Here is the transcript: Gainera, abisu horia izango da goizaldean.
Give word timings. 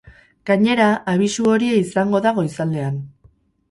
Gainera, 0.49 0.87
abisu 1.13 1.47
horia 1.53 1.79
izango 1.85 2.25
da 2.29 2.35
goizaldean. 2.43 3.03